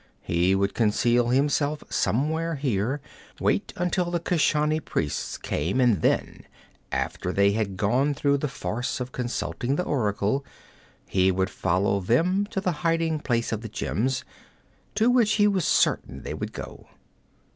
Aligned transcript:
He 0.23 0.55
would 0.55 0.73
conceal 0.73 1.27
himself 1.29 1.83
somewhere 1.91 2.55
here, 2.55 3.01
wait 3.39 3.71
until 3.75 4.09
the 4.09 4.19
Keshani 4.19 4.79
priests 4.79 5.37
came, 5.37 5.79
and 5.79 6.01
then, 6.01 6.47
after 6.91 7.31
they 7.31 7.51
had 7.51 7.77
gone 7.77 8.15
through 8.15 8.39
the 8.39 8.47
farce 8.47 8.99
of 8.99 9.11
consulting 9.11 9.75
the 9.75 9.83
oracle, 9.85 10.43
he 11.07 11.31
would 11.31 11.51
follow 11.51 11.99
them 11.99 12.47
to 12.47 12.59
the 12.59 12.71
hiding 12.81 13.19
place 13.19 13.51
of 13.51 13.61
the 13.61 13.69
gems, 13.69 14.25
to 14.95 15.07
which 15.11 15.33
he 15.33 15.47
was 15.47 15.65
certain 15.65 16.23
they 16.23 16.33
would 16.33 16.51
go. 16.51 16.87